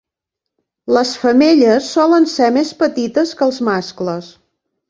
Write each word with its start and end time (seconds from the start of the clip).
Les 0.97 1.11
femelles 1.25 1.91
solen 1.97 2.25
ser 2.33 2.49
més 2.57 2.75
petites 2.83 3.37
que 3.43 3.49
els 3.49 3.61
mascles. 3.69 4.33